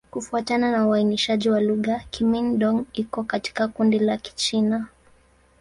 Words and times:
Kufuatana 0.11 0.71
na 0.71 0.87
uainishaji 0.87 1.49
wa 1.49 1.59
lugha, 1.59 2.01
Kimin-Dong 2.11 2.85
iko 2.93 3.23
katika 3.23 3.67
kundi 3.67 3.99
la 3.99 4.17
Kichina. 4.17 4.87